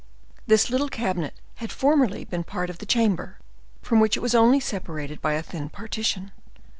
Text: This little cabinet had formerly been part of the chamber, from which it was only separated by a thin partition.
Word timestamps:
This 0.47 0.71
little 0.71 0.87
cabinet 0.89 1.35
had 1.57 1.71
formerly 1.71 2.25
been 2.25 2.43
part 2.43 2.71
of 2.71 2.79
the 2.79 2.87
chamber, 2.87 3.37
from 3.83 3.99
which 3.99 4.17
it 4.17 4.21
was 4.21 4.33
only 4.33 4.59
separated 4.59 5.21
by 5.21 5.33
a 5.33 5.43
thin 5.43 5.69
partition. 5.69 6.31